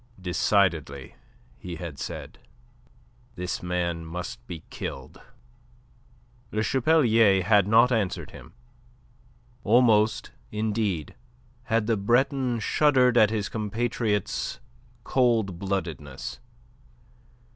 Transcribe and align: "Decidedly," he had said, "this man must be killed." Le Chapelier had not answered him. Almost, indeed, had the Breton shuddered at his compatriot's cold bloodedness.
"Decidedly," 0.19 1.13
he 1.59 1.75
had 1.75 1.99
said, 1.99 2.39
"this 3.35 3.61
man 3.61 4.03
must 4.03 4.43
be 4.47 4.63
killed." 4.71 5.21
Le 6.51 6.63
Chapelier 6.63 7.43
had 7.43 7.67
not 7.67 7.91
answered 7.91 8.31
him. 8.31 8.53
Almost, 9.63 10.31
indeed, 10.51 11.13
had 11.65 11.85
the 11.85 11.97
Breton 11.97 12.57
shuddered 12.59 13.15
at 13.15 13.29
his 13.29 13.47
compatriot's 13.47 14.59
cold 15.03 15.59
bloodedness. 15.59 16.39